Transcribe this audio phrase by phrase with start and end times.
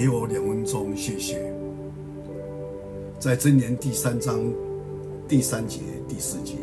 [0.00, 1.52] 给我两分钟，谢谢。
[3.18, 4.40] 在箴言第三章
[5.28, 6.54] 第三节、第四节，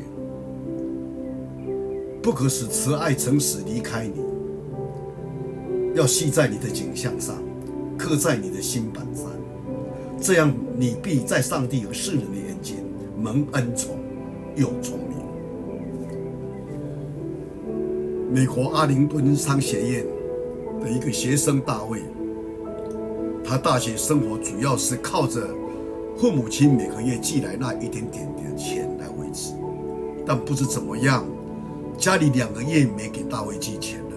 [2.20, 4.24] 不可使慈爱、诚实离开你，
[5.94, 7.36] 要系在你的颈项上，
[7.96, 9.30] 刻在你的心板上，
[10.20, 12.78] 这样你必在上帝和世人的眼前
[13.16, 14.00] 蒙恩宠
[14.56, 15.16] 又聪明。
[18.34, 20.04] 美国阿灵顿商学院
[20.82, 22.02] 的一个学生大卫。
[23.48, 25.48] 他大学生活主要是靠着
[26.18, 29.54] 父母亲每个月寄来那一点点的钱来维持，
[30.26, 31.24] 但不知怎么样，
[31.98, 34.12] 家里两个月没给大卫寄钱了。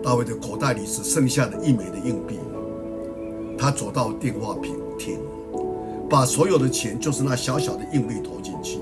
[0.00, 2.38] 大卫的口袋里只剩下了一枚的硬币。
[3.58, 4.54] 他走到电话
[4.96, 5.18] 亭，
[6.08, 8.78] 把所有的钱，就是那小小的硬币投进去。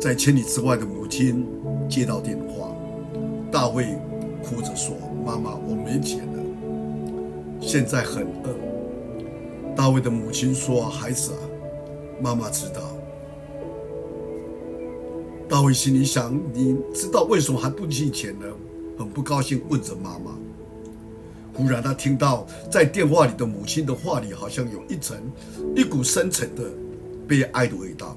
[0.00, 1.44] 在千里之外的母亲
[1.88, 2.68] 接到电话，
[3.50, 3.98] 大卫
[4.42, 4.96] 哭着说。
[5.24, 6.42] 妈妈，我没钱了，
[7.60, 8.54] 现在很饿。
[9.76, 11.38] 大卫的母亲说：“孩子啊，
[12.20, 12.80] 妈妈知道。”
[15.48, 18.46] 大卫心里想：“你知道为什么还不寄钱呢？”
[18.98, 20.36] 很不高兴，问着妈妈。
[21.54, 25.16] 忽然，他听到在电话里的母亲的话里，好像有一层
[25.76, 26.64] 一股深沉的
[27.28, 28.16] 悲哀的味道。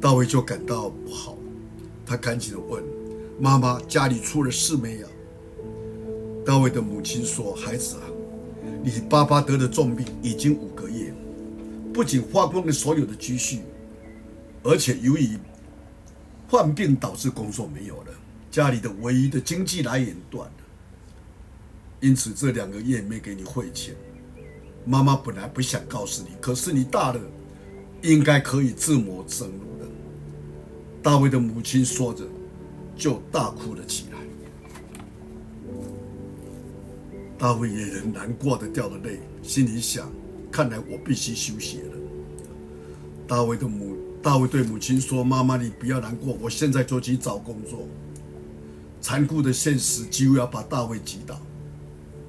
[0.00, 1.36] 大卫就感到不好，
[2.04, 2.82] 他赶紧的问
[3.40, 5.06] ：“妈妈，家里出了事没有？”
[6.44, 8.02] 大卫的母亲说：“孩子啊，
[8.82, 11.12] 你爸爸得了重病，已经五个月，
[11.92, 13.60] 不仅花光了所有的积蓄，
[14.62, 15.38] 而且由于
[16.48, 18.12] 患病导致工作没有了，
[18.50, 20.54] 家里的唯一的经济来源断了。
[22.00, 23.94] 因此这两个月没给你汇钱。
[24.86, 27.20] 妈妈本来不想告诉你，可是你大了，
[28.02, 29.88] 应该可以自谋生路了。”
[31.02, 32.24] 大卫的母亲说着，
[32.96, 34.19] 就大哭了起来。
[37.40, 40.12] 大卫也很难过的掉了泪，心里想：
[40.52, 41.96] 看来我必须休息了。
[43.26, 47.88] 大卫的母，大卫对母亲说：“妈妈，你不要难过，我现在就去找工作。”
[49.00, 51.40] 残酷的现实几乎要把大卫击倒。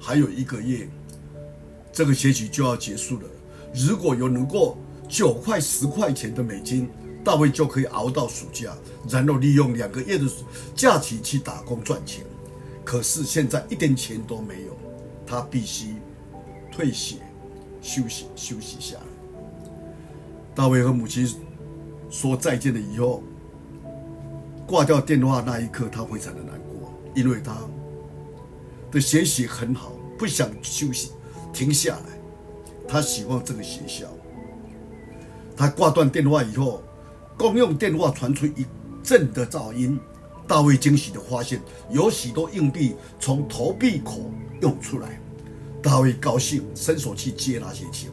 [0.00, 0.88] 还有一个月，
[1.92, 3.28] 这个学期就要结束了。
[3.74, 4.78] 如果有能够
[5.10, 6.88] 九块、十块钱的美金，
[7.22, 8.74] 大卫就可以熬到暑假，
[9.10, 10.24] 然后利用两个月的
[10.74, 12.24] 假期去打工赚钱。
[12.82, 14.81] 可是现在一点钱都没有。
[15.32, 15.94] 他必须
[16.70, 17.16] 退学
[17.80, 18.98] 休息休息下。
[20.54, 21.26] 大卫和母亲
[22.10, 23.22] 说再见了以后，
[24.66, 27.56] 挂掉电话那一刻，他非常的难过，因为他
[28.90, 31.12] 的学习很好，不想休息
[31.50, 32.20] 停下来。
[32.86, 34.08] 他喜欢这个学校。
[35.56, 36.82] 他挂断电话以后，
[37.38, 38.66] 公用电话传出一
[39.02, 39.98] 阵的噪音。
[40.46, 45.18] 大卫惊喜地发现，有许多硬币从投币口涌出来。
[45.82, 48.10] 大卫高兴，伸手去接那些钱。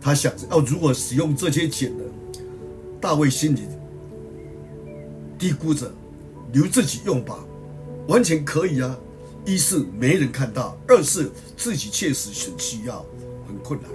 [0.00, 2.04] 他想着要如何使用这些钱呢？
[3.00, 3.62] 大卫心里
[5.38, 5.90] 嘀咕着
[6.52, 7.38] ：“留自己用吧，
[8.06, 8.96] 完全可以啊。”
[9.46, 13.04] 一是没人看到，二是自己确实很需要，
[13.46, 13.90] 很困难。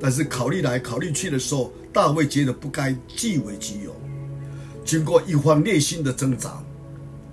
[0.00, 3.94] 但是考虑来考虑去的时候，大卫觉得不该据为己有。
[4.84, 6.64] 经过一番内心的挣扎，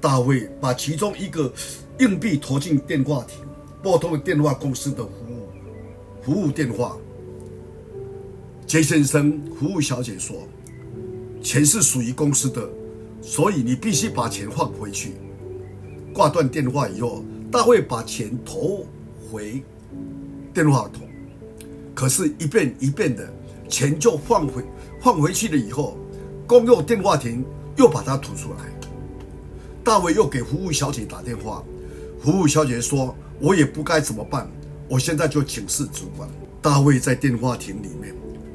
[0.02, 1.52] 大卫把其中一个
[2.00, 3.46] 硬币投进电话亭，
[3.82, 5.48] 拨通电话公司的服务
[6.22, 6.98] 服务电话。
[8.68, 10.36] 杰先生，服务小姐说
[11.42, 12.70] ：“钱是属于公司的，
[13.22, 15.14] 所以你必须把钱放回去。”
[16.14, 18.86] 挂断电话以后，大卫把钱投
[19.32, 19.64] 回
[20.54, 21.08] 电话筒，
[21.96, 23.28] 可是，一遍一遍的
[23.70, 24.64] 钱就放回
[25.02, 25.98] 放回去了以后。
[26.46, 27.46] 公用电话亭
[27.78, 28.58] 又把它吐出来，
[29.84, 31.64] 大卫又给服务小姐打电话，
[32.22, 34.50] 服务小姐说：“我也不该怎么办，
[34.90, 36.30] 我现在就请示主管。”
[36.62, 38.14] 大卫在电话亭里面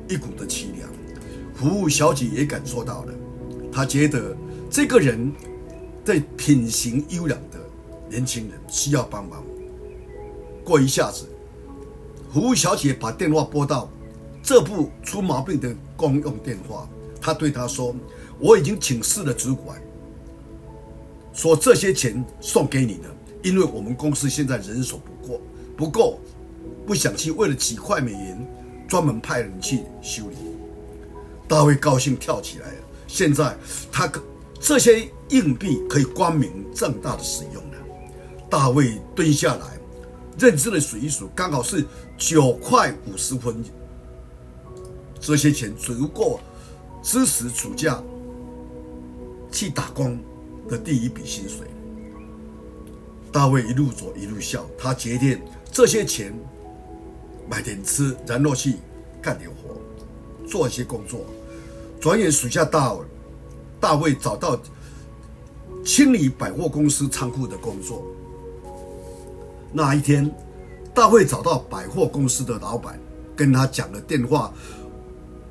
[0.09, 0.91] 一股的凄凉，
[1.55, 3.15] 服务小姐也感受到了，
[3.73, 4.37] 她觉得
[4.69, 5.33] 这个人
[6.05, 7.59] 对品行优良的
[8.11, 9.43] 年轻人需要帮忙。
[10.63, 11.27] 过一下子，
[12.31, 13.91] 服务小姐把电话拨到
[14.43, 16.87] 这部出毛病的公用电话。
[17.23, 17.97] 他对他说
[18.39, 19.81] ：“我已经请示了主管，
[21.33, 23.14] 说这些钱送给你了，
[23.45, 25.41] 因为我们公司现在人手不够，
[25.77, 26.19] 不够，
[26.85, 28.49] 不想去为了几块美元
[28.89, 30.37] 专门派人去修理。”
[31.47, 33.57] 大卫高兴跳起来了，现在
[33.93, 34.21] 他可
[34.59, 37.79] 这些硬币可以光明正大的使用了。
[38.51, 39.79] 大卫蹲下来，
[40.39, 41.85] 认真的数一数，刚好是
[42.17, 43.63] 九块五十分，
[45.21, 46.41] 这些钱足够。
[47.03, 48.03] 支持暑假
[49.53, 50.19] 去打工
[50.71, 51.67] 的第一笔薪水。
[53.35, 55.41] 大卫一路走一路笑，他决定
[55.73, 56.33] 这些钱
[57.51, 58.77] 买点吃，然后去
[59.21, 59.77] 干点活，
[60.49, 61.27] 做一些工作。
[62.01, 63.07] 转眼暑假到了，
[63.81, 64.57] 大卫找到
[65.85, 68.05] 清理百货公司仓库的工作。
[69.73, 70.33] 那一天，
[70.95, 73.01] 大卫找到百货公司的老板，
[73.35, 74.55] 跟他讲了电话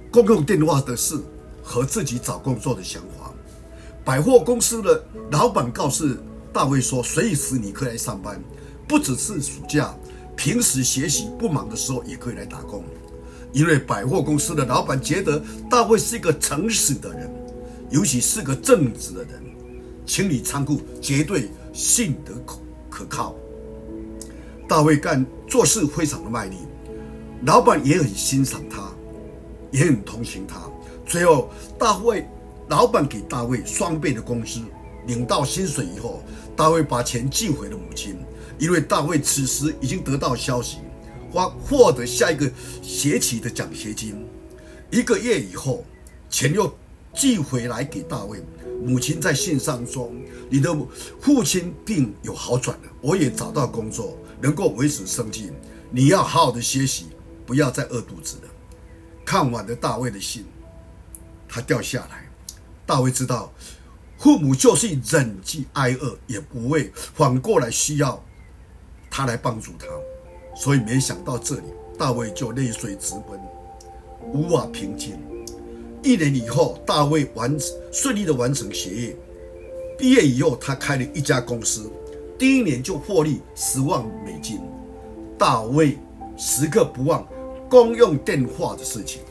[0.10, 1.22] 公用电话的事
[1.62, 3.30] 和自己找工作的想法。
[4.06, 6.08] 百货公司的老板告诉
[6.54, 8.40] 大卫说：“随时你可以来上班，
[8.88, 9.94] 不只是暑假，
[10.36, 12.84] 平时学习不忙的时候也可以来打工。”
[13.52, 17.32] 因为百货公司的老板觉得大卫是一个诚实的人，
[17.90, 19.44] 尤其是个正直的人，
[20.06, 22.60] 清理仓库绝对信得可
[22.90, 23.36] 可靠。
[24.68, 26.58] 大卫干做事非常的卖力，
[27.46, 28.92] 老板也很欣赏他，
[29.72, 30.62] 也很同情他。
[31.06, 32.28] 最后，大卫
[32.70, 34.62] 老板给大卫双倍的工资，
[35.08, 36.24] 领到薪水以后，
[36.56, 38.18] 大卫把钱寄回了母亲，
[38.60, 40.78] 因为大卫此时已经得到消息。
[41.32, 42.48] 获获得下一个
[42.84, 44.24] 学期的奖学金，
[44.92, 45.84] 一个月以后，
[46.30, 46.72] 钱又
[47.12, 48.40] 寄回来给大卫。
[48.86, 50.12] 母亲在信上说
[50.48, 50.76] ：“你的
[51.20, 55.52] 父亲病有好转了，我也找到工作，能够维持生计。
[55.90, 57.08] 你要好好的学习，
[57.48, 58.50] 不要再饿肚子了。”
[59.26, 60.46] 看完了大卫的信，
[61.48, 62.30] 他掉下来。
[62.86, 63.52] 大卫知道，
[64.24, 68.24] 父母就是忍饥挨饿也不会反过来需要
[69.12, 69.86] 他来帮助他。
[70.56, 71.64] 所以没想到这里，
[72.00, 73.38] 大卫就泪水直奔，
[74.32, 75.20] 无法平静。
[76.02, 77.54] 一年以后，大卫完
[77.92, 79.18] 顺利的完成学业，
[79.98, 81.92] 毕业以后，他开了一家公司，
[82.40, 84.62] 第一年就获利十万美金。
[85.38, 85.98] 大卫
[86.38, 87.28] 时刻不忘
[87.70, 89.22] 公用电话的事情，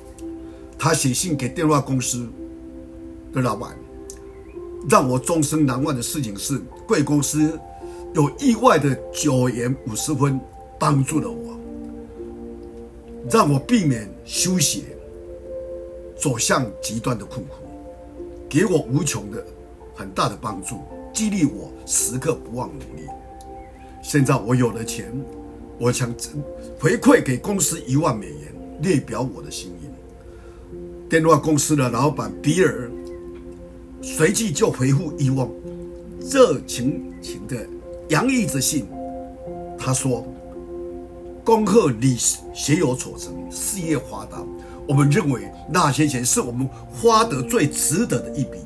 [0.79, 2.31] 他写信给电话公司
[3.33, 3.75] 的老板，
[4.89, 7.59] 让我终身难忘的事情是，贵公司
[8.15, 10.41] 有意外的九元五十分。
[10.79, 11.57] 帮助了我，
[13.31, 14.81] 让我避免休学，
[16.17, 17.53] 走向极端的困苦，
[18.49, 19.47] 给我无穷的
[19.95, 20.81] 很大的帮助，
[21.13, 23.07] 激励我时刻不忘努力。
[24.03, 25.13] 现在我有了钱，
[25.79, 26.13] 我想
[26.81, 29.87] 回馈给公司一万美元，列表我的心意。
[31.09, 32.91] 电话公司的老板比尔
[34.03, 35.49] 随即就回复一封
[36.21, 37.57] 热情情的
[38.09, 38.87] 洋溢着信，
[39.79, 40.27] 他说。
[41.45, 42.17] 恭贺你
[42.55, 44.41] 学有所成，事业发达。
[44.87, 48.59] 我们认为那些钱是我们花得最值得的一笔。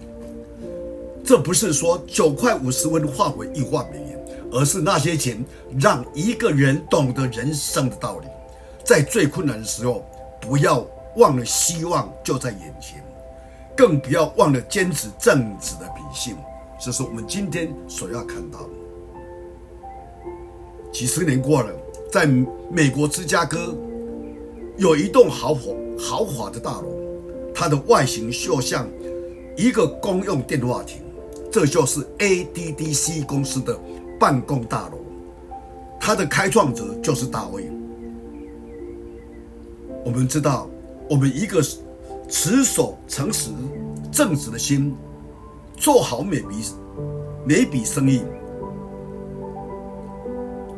[1.25, 4.23] 这不是说九块五十文换为一万美元，
[4.53, 5.43] 而是那些钱
[5.81, 8.27] 让一个人懂得人生的道理。
[8.85, 10.05] 在最困难的时候，
[10.39, 10.87] 不要
[11.17, 13.03] 忘了希望就在眼前，
[13.77, 16.37] 更不要忘了坚持正直的品性。
[16.81, 18.71] 这是我们今天所要看到的。
[20.93, 21.73] 几十年过了。
[22.09, 22.25] 在
[22.71, 23.77] 美国芝加哥，
[24.79, 26.87] 有一栋豪华豪华的大楼，
[27.53, 28.89] 它的外形就像
[29.57, 31.03] 一个公用电话亭，
[31.51, 33.79] 这就是 ADDC 公司的
[34.21, 34.99] 办公大楼，
[36.01, 37.69] 它的开创者就是大卫。
[40.05, 40.71] 我们知道，
[41.11, 41.61] 我们一个
[42.29, 43.51] 持守诚实、
[44.11, 44.95] 正直的心，
[45.77, 46.57] 做好每笔
[47.45, 48.23] 每笔生意，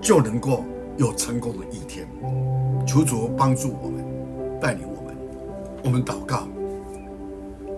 [0.01, 0.65] 就能够。
[0.99, 2.09] 有成功的一天，
[2.85, 4.05] 求主帮助我们，
[4.61, 5.17] 带领我们。
[5.85, 6.49] 我们祷告，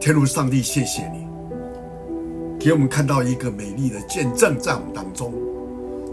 [0.01, 1.27] 天父上帝，谢谢你，
[2.59, 5.35] 给我们看到一个美丽的见证在我们当中，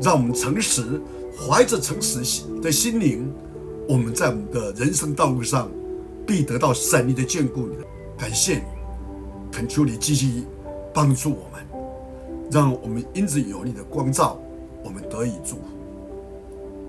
[0.01, 1.01] 让我们诚实，
[1.39, 2.19] 怀着诚实
[2.61, 3.33] 的心灵，
[3.87, 5.71] 我们在我们的人生道路上
[6.27, 7.67] 必得到神你的眷顾。
[7.69, 7.75] 的
[8.17, 8.63] 感谢你，
[9.51, 10.45] 恳求你积极
[10.93, 11.65] 帮助我们，
[12.51, 14.37] 让我们因此有你的光照，
[14.83, 15.61] 我们得以祝福。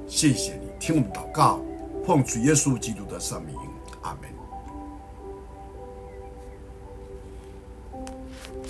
[0.06, 1.60] 谢谢你听我们祷告，
[2.04, 3.54] 奉主耶稣基督的圣名，
[4.02, 4.37] 阿门。